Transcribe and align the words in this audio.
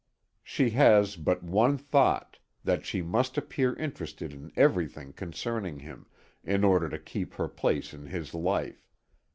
She 0.41 0.71
has 0.71 1.15
but 1.15 1.43
one 1.43 1.77
thought: 1.77 2.39
that 2.63 2.87
she 2.87 3.03
must 3.03 3.37
appear 3.37 3.75
interested 3.75 4.33
in 4.33 4.51
everything 4.55 5.13
concerning 5.13 5.77
him, 5.77 6.07
in 6.43 6.63
order 6.63 6.89
to 6.89 6.97
keep 6.97 7.35
her 7.35 7.47
place 7.47 7.93
in 7.93 8.07
his 8.07 8.33
life. 8.33 8.89